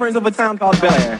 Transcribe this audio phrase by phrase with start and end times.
[0.00, 1.19] Prince of a town called Bel Air.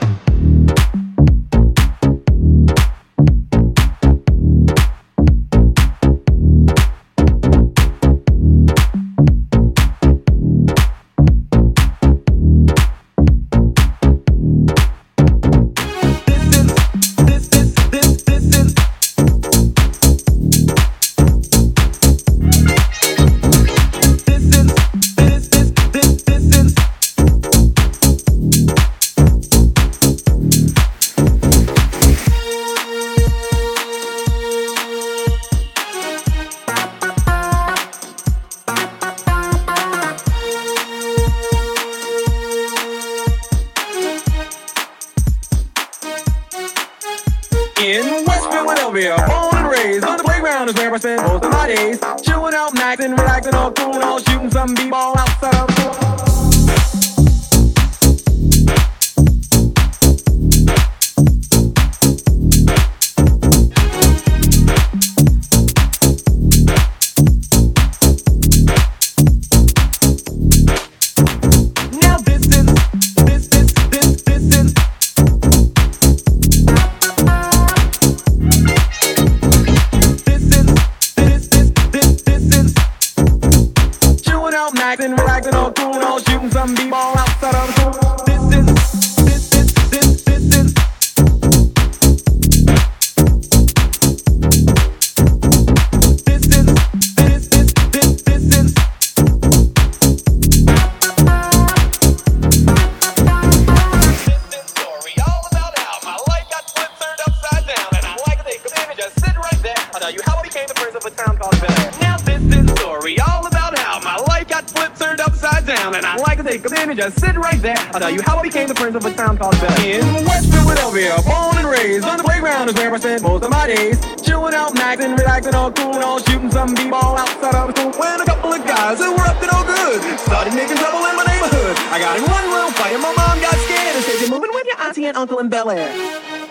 [119.55, 123.45] out in West Philadelphia, born and raised on the playground is where I spent most
[123.45, 123.99] of my days.
[124.23, 127.93] Chilling out, maxing, relaxing, all cool and all shooting some b-ball outside of school.
[127.99, 131.17] When a couple of guys who were up to no good started making trouble in
[131.17, 131.77] my neighborhood.
[131.91, 134.51] I got in one little fight and my mom got scared and said, "You're moving
[134.53, 136.50] with your auntie and uncle in Bel Air."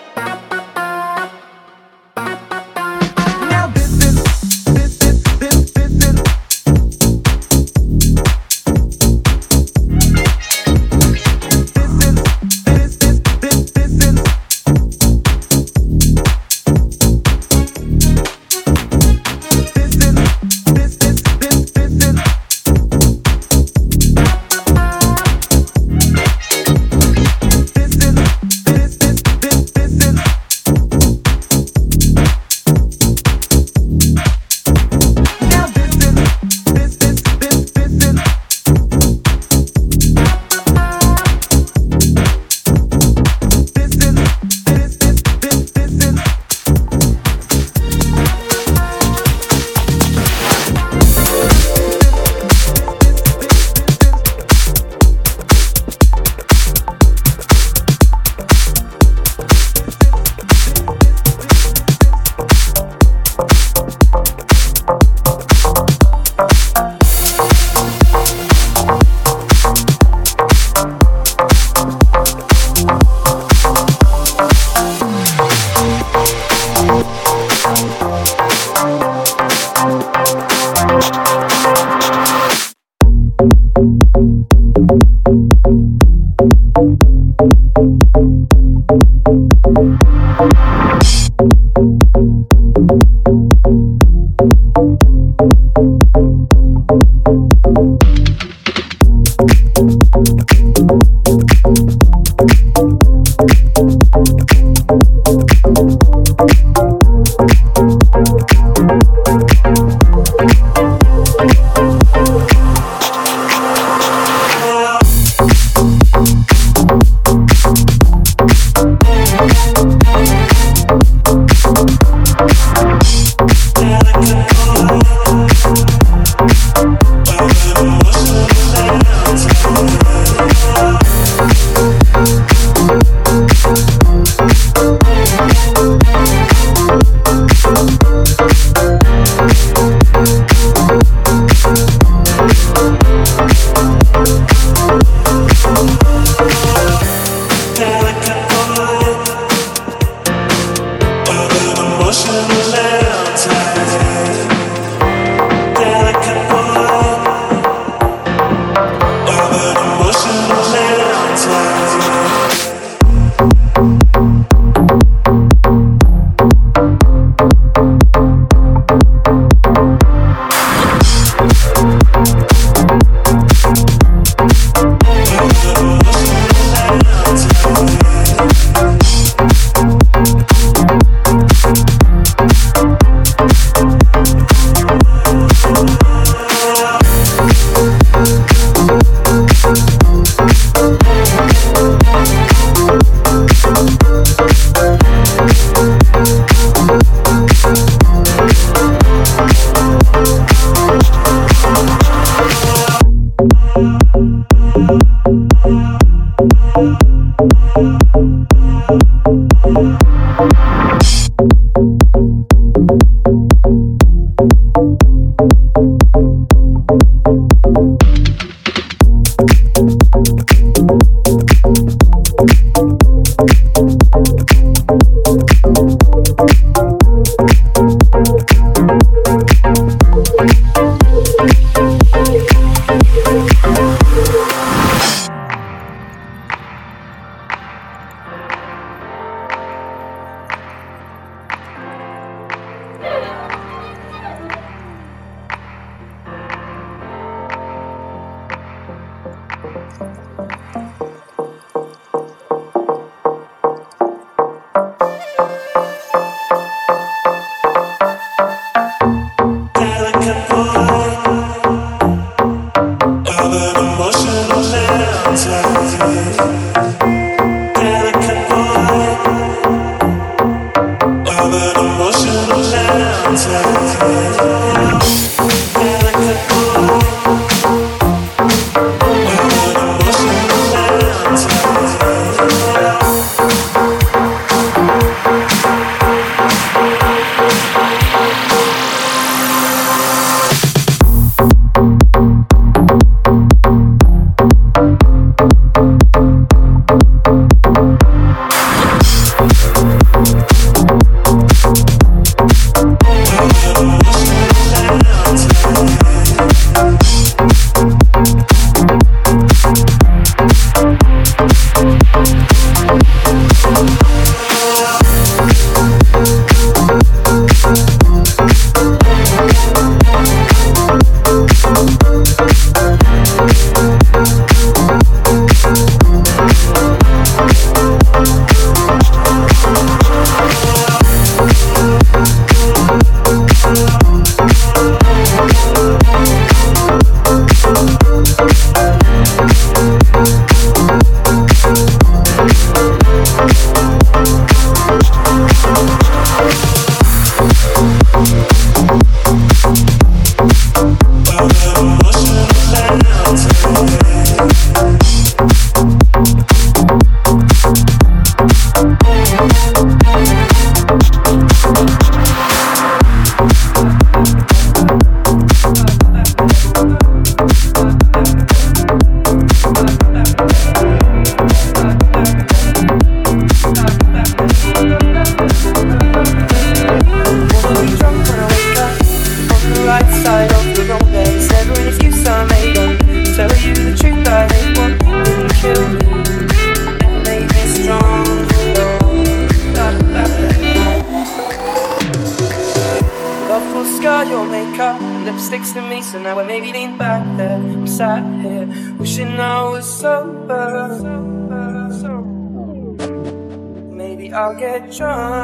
[404.91, 405.38] try.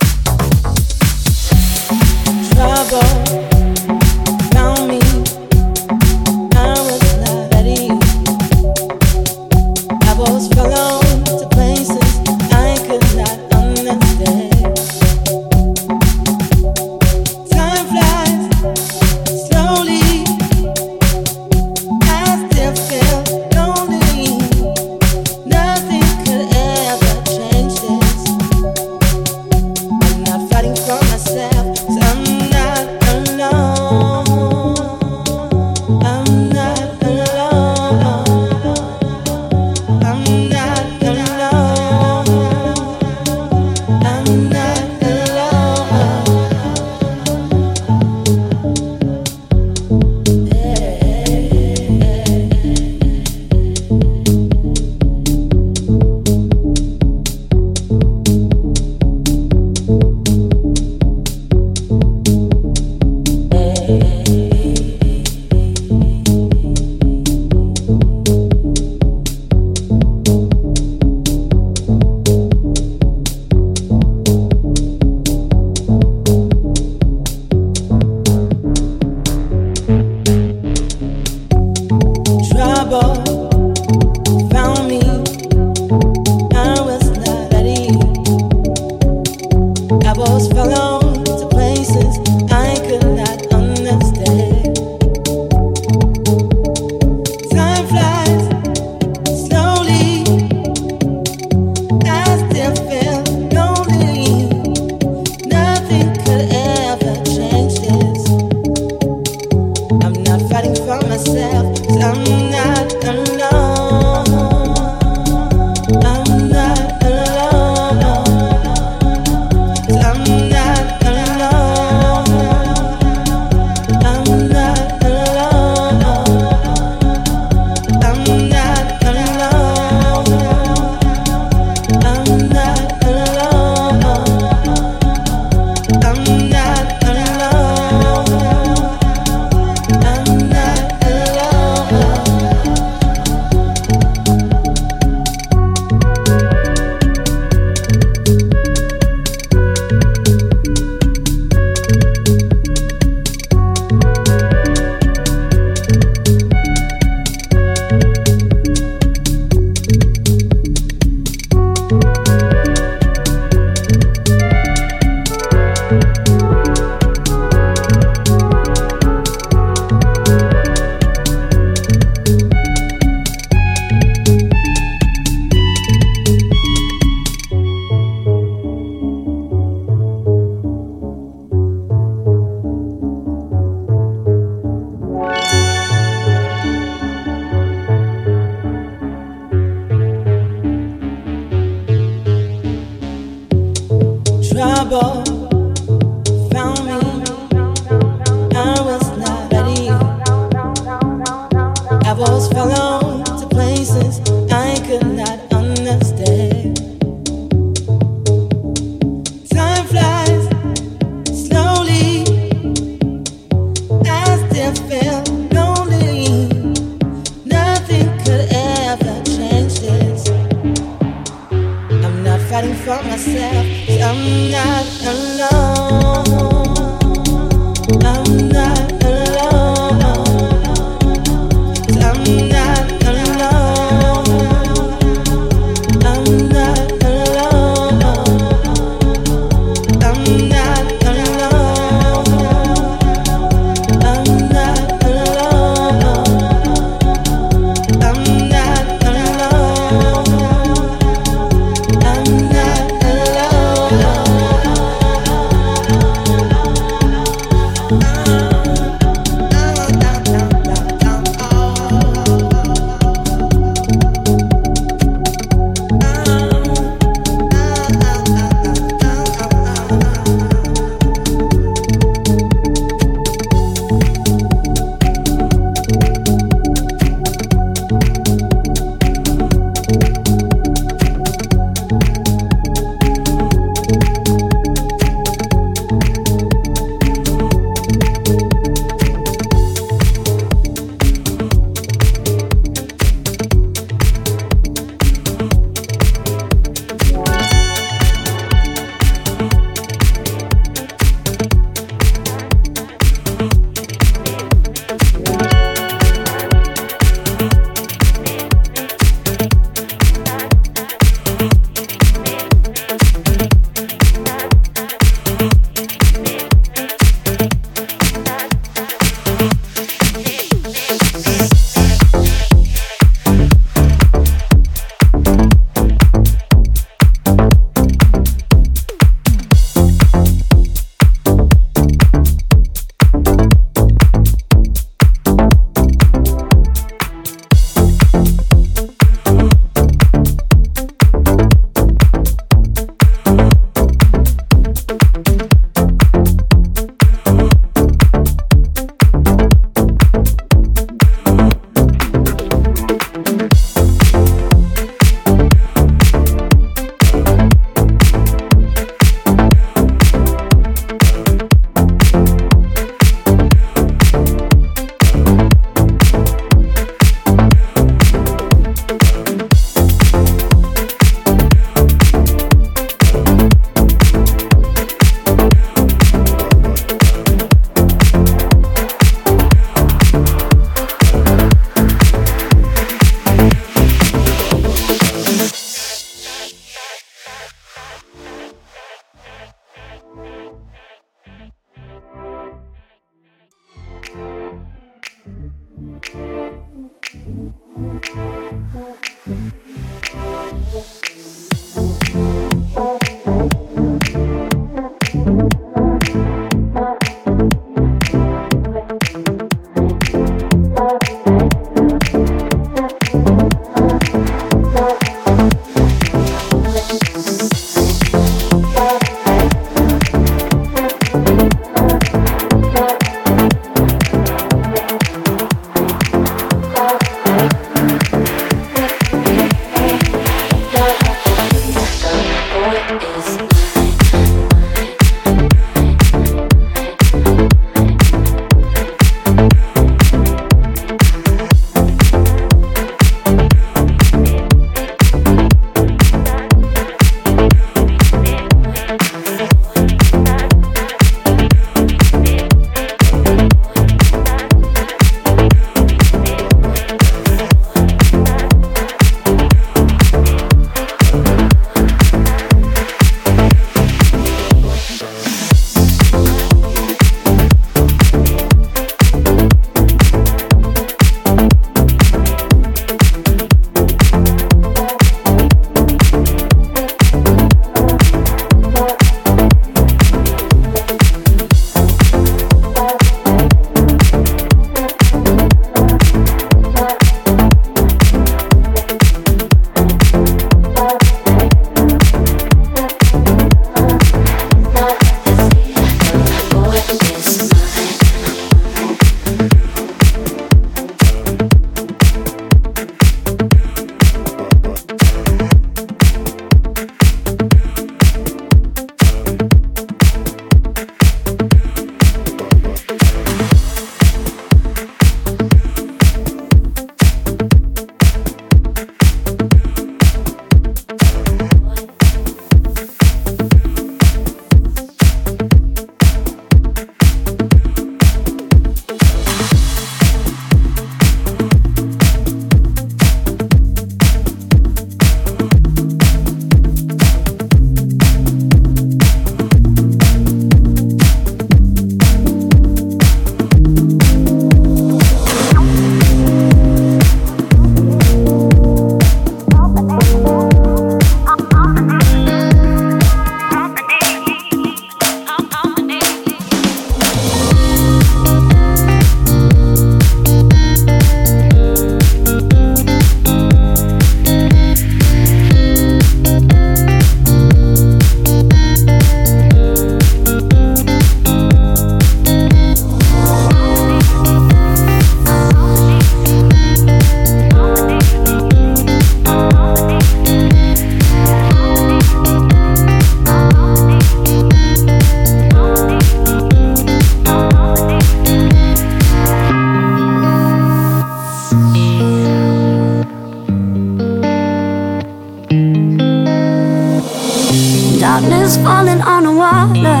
[598.20, 600.00] darkness falling on the water.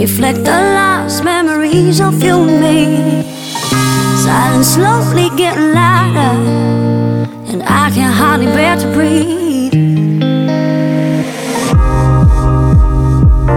[0.00, 3.22] Reflect the lost memories of you and me.
[4.22, 6.38] Silence slowly getting louder,
[7.50, 9.72] and I can hardly bear to breathe.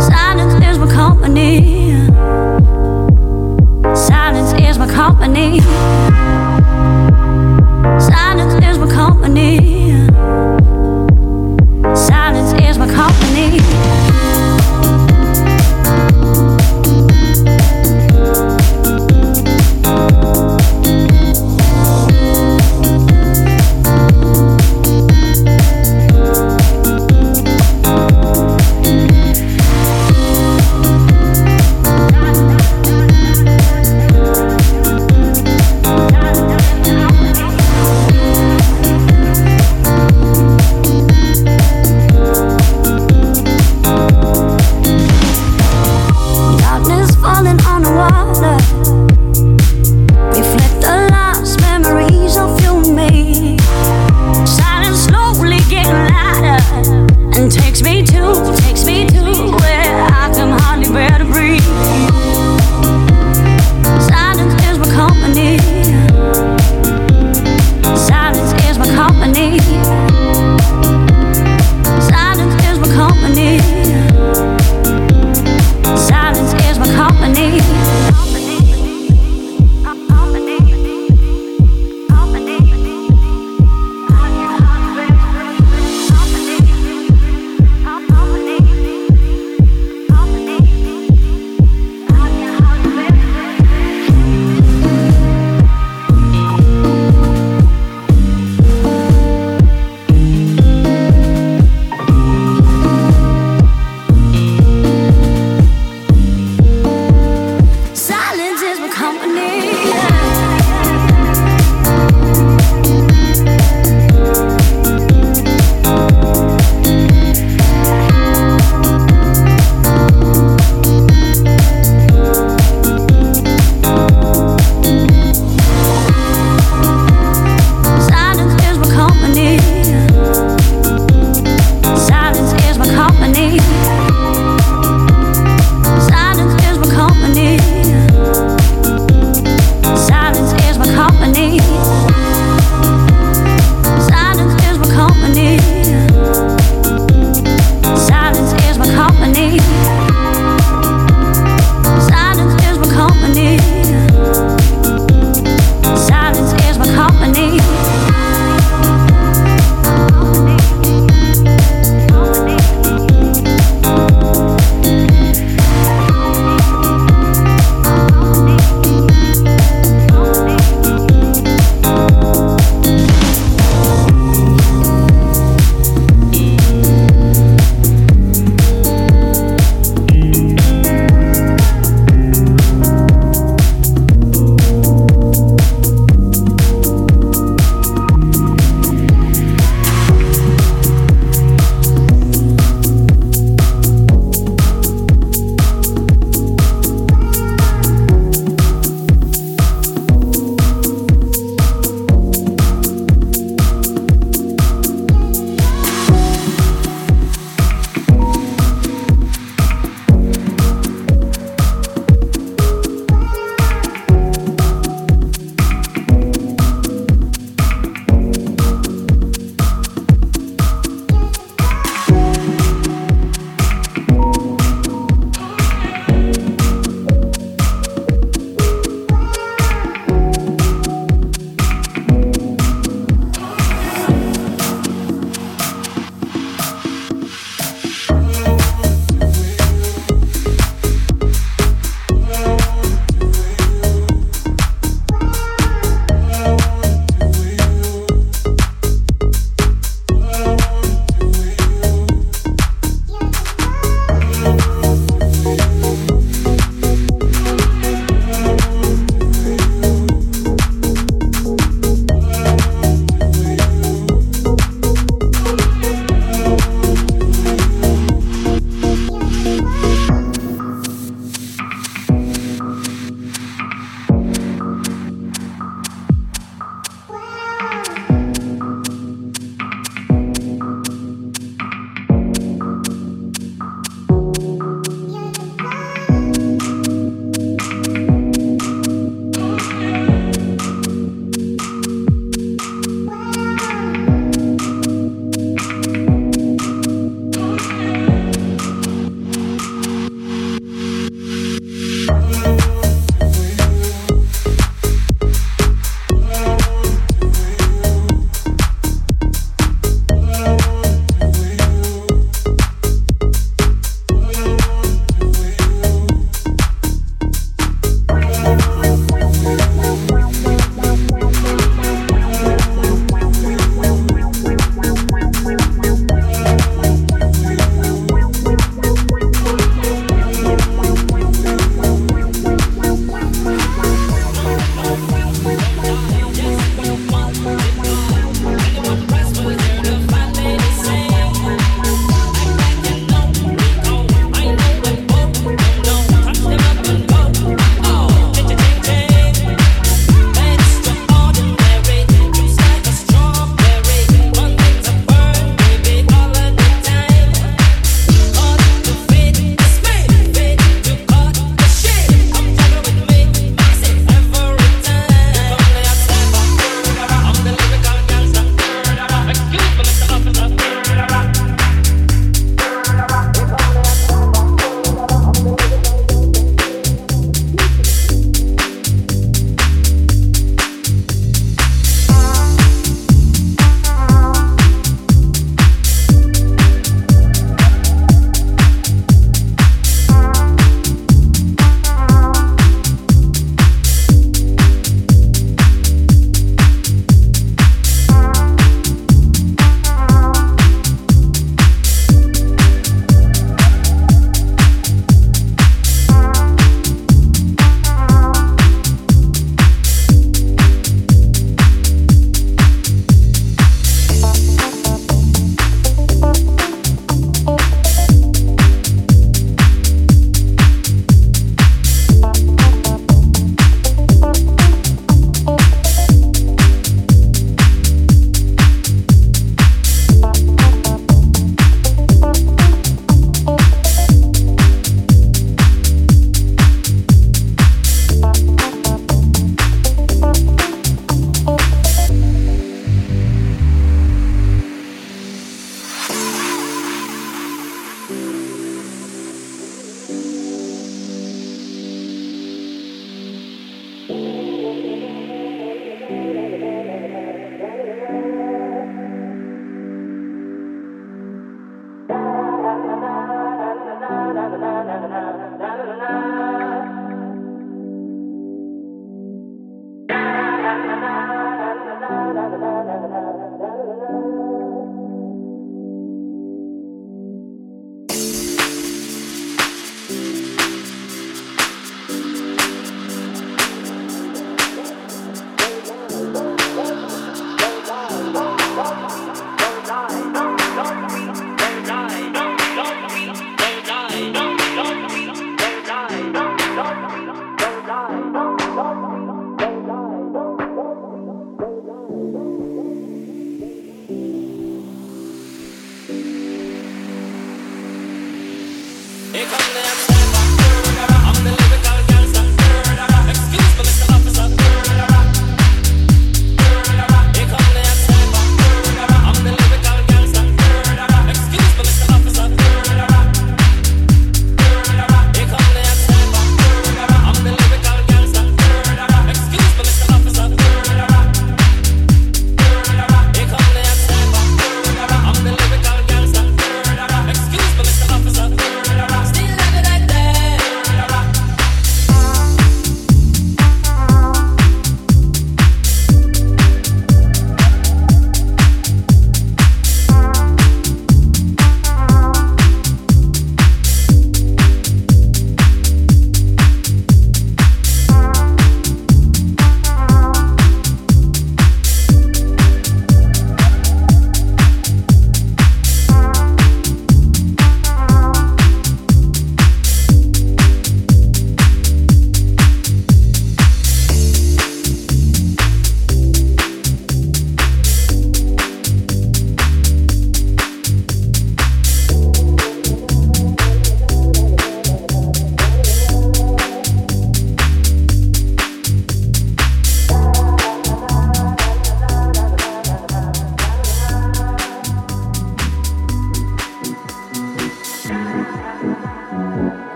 [0.00, 1.90] Silence is my company.
[3.94, 5.60] Silence is my company.
[8.00, 9.77] Silence is my company.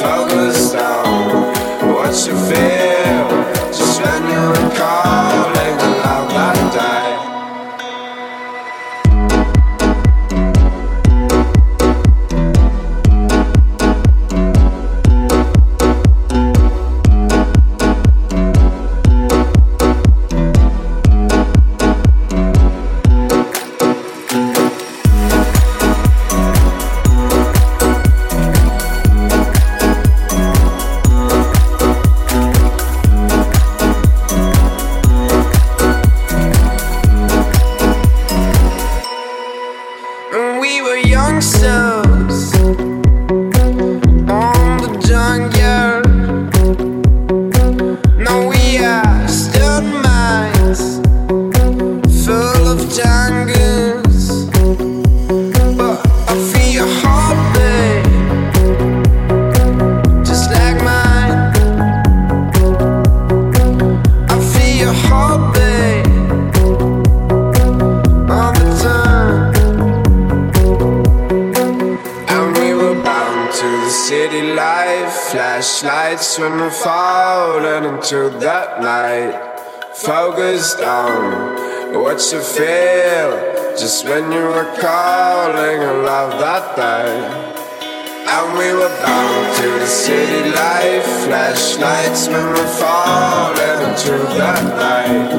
[0.00, 0.33] Falcon.
[89.06, 95.30] Out to the city life, flashlights, memory falling into the night.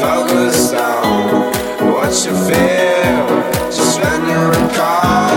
[0.00, 1.52] Focus on
[1.92, 3.26] what you feel,
[3.70, 5.31] just when you recall.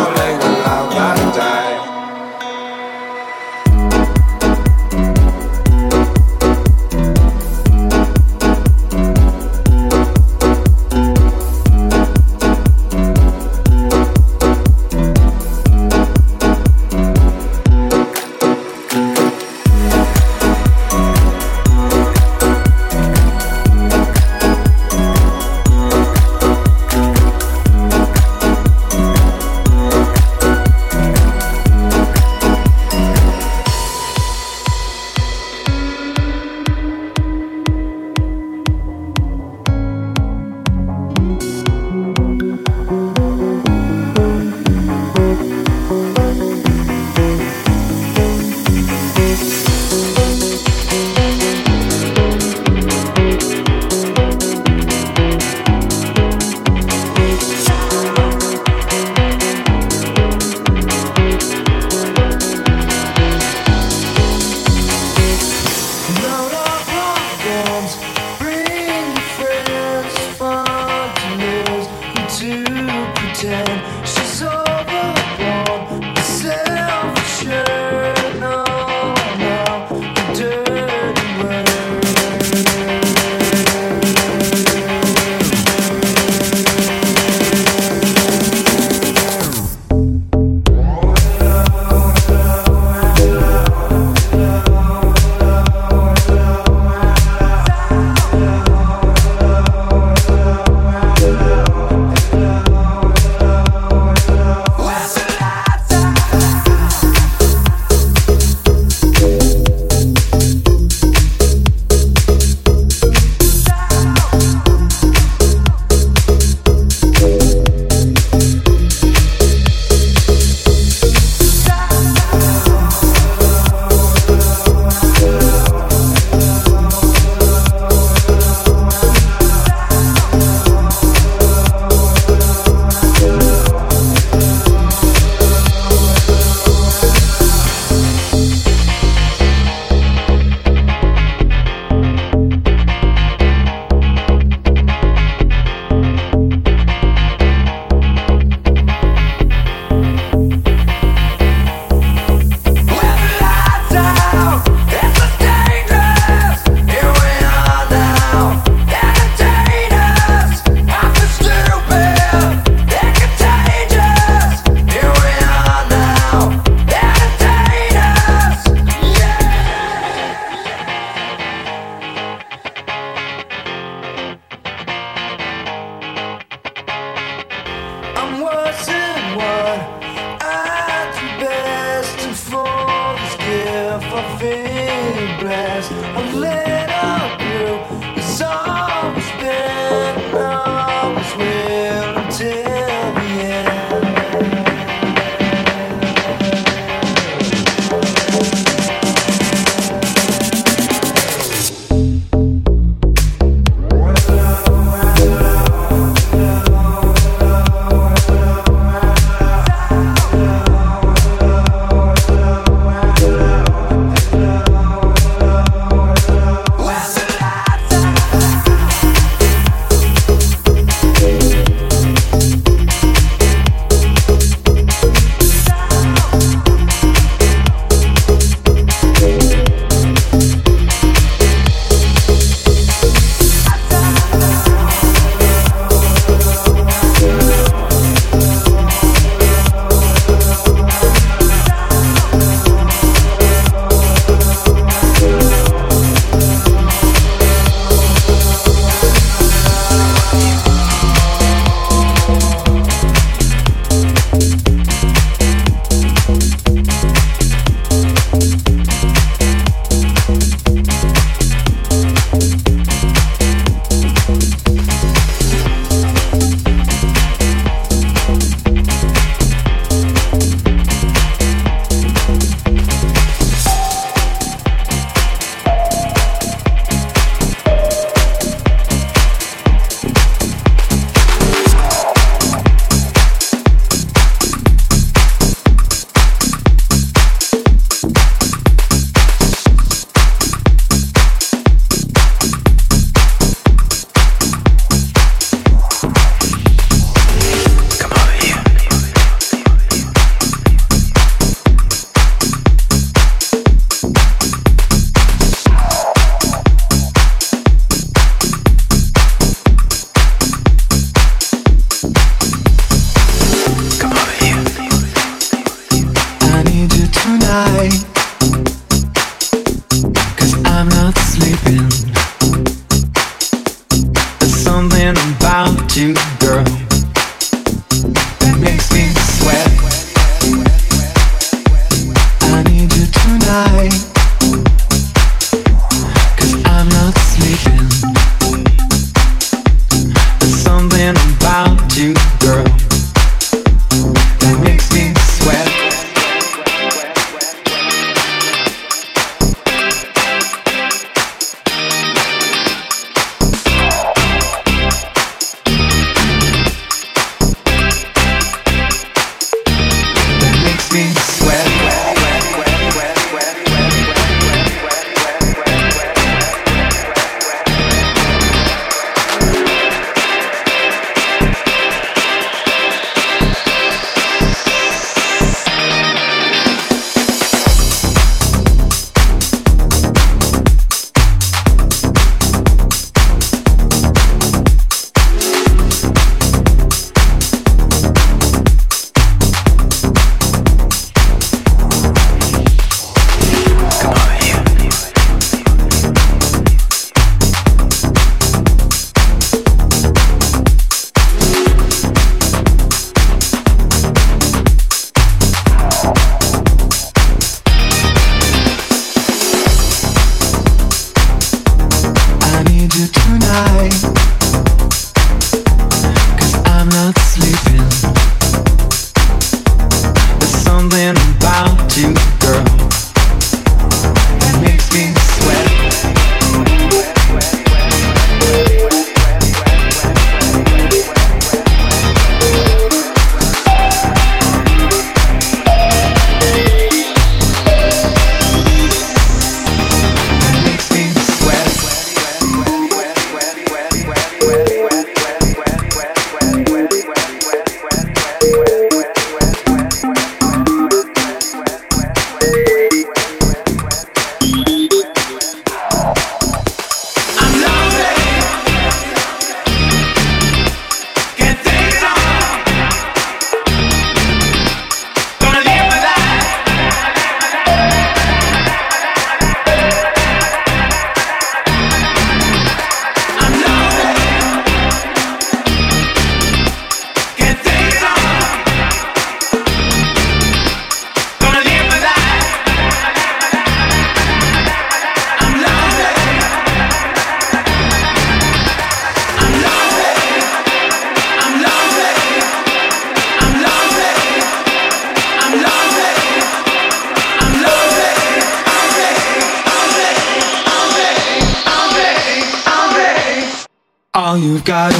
[504.66, 504.95] Got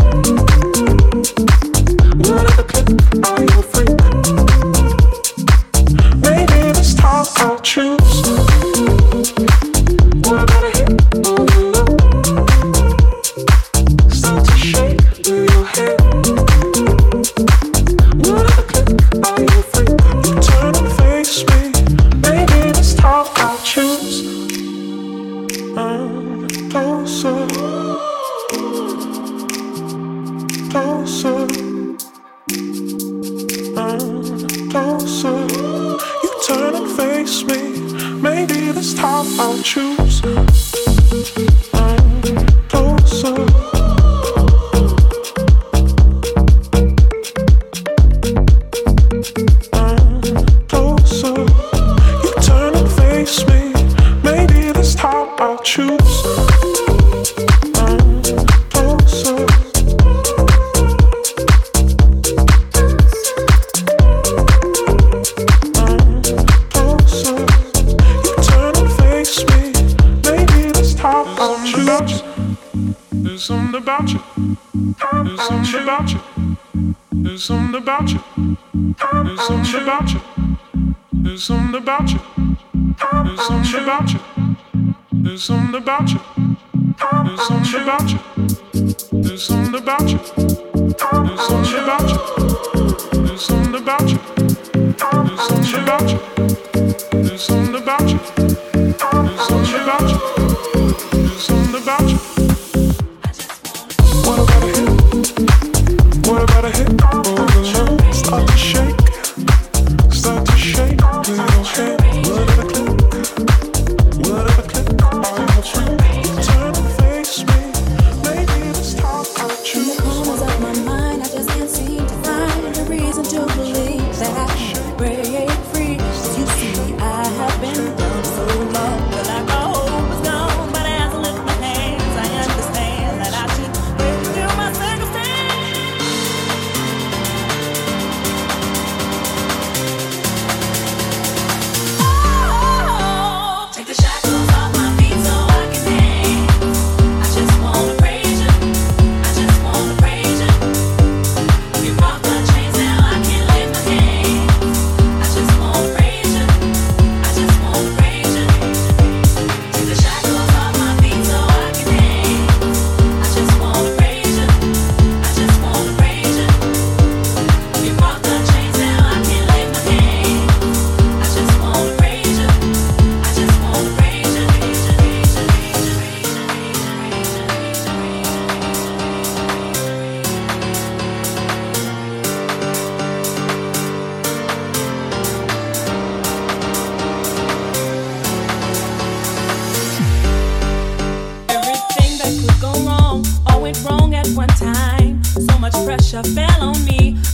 [0.00, 0.47] Yeah.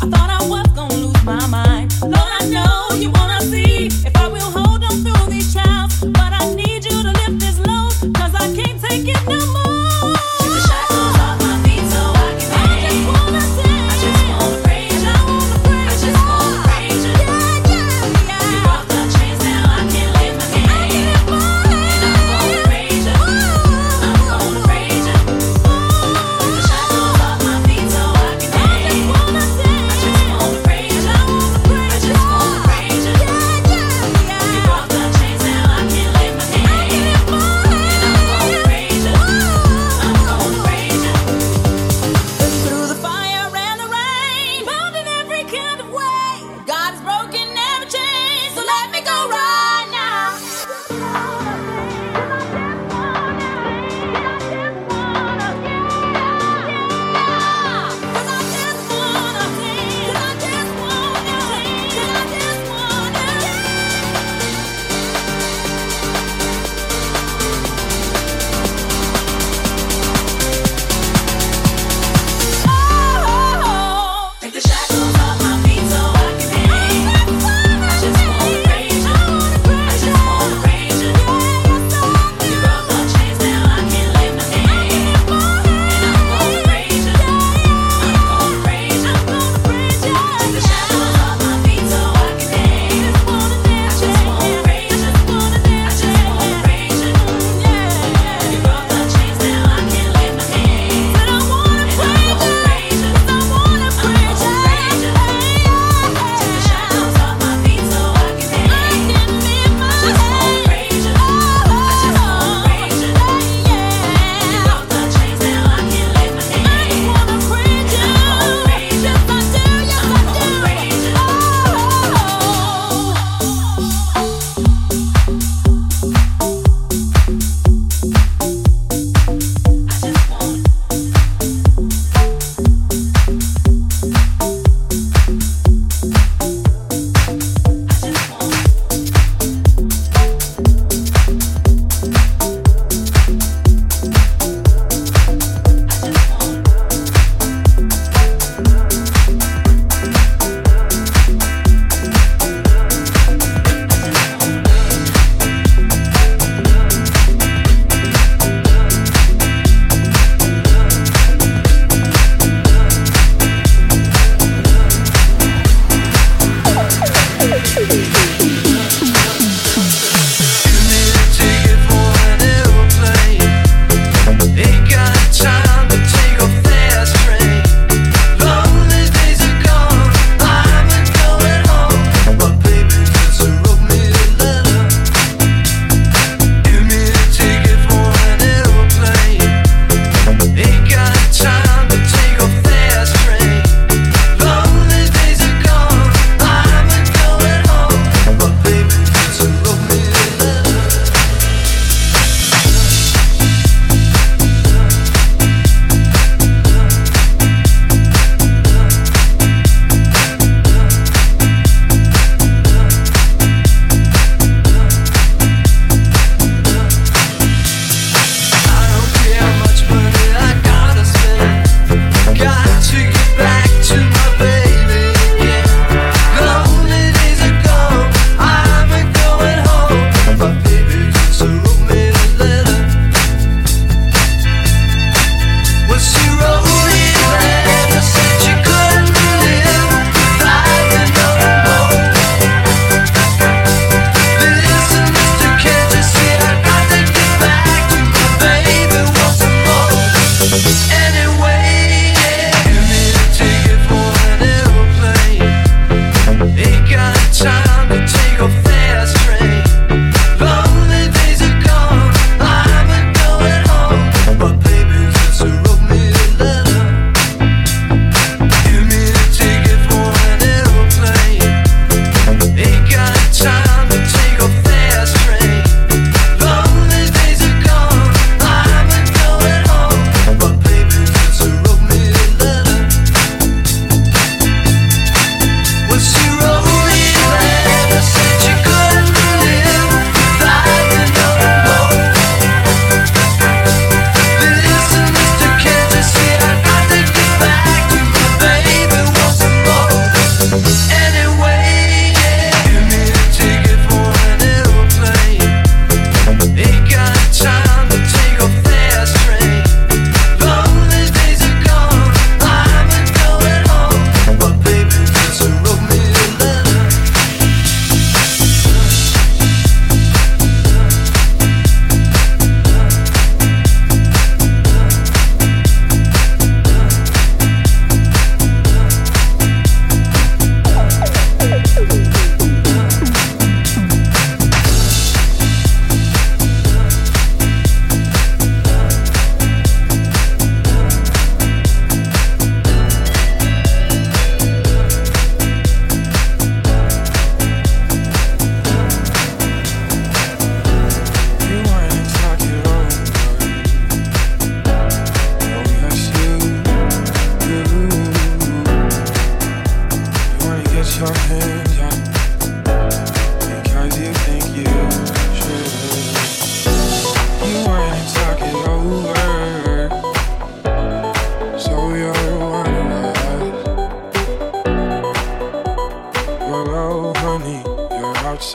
[0.02, 2.33] i thought i was gonna lose my mind.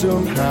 [0.00, 0.49] somehow.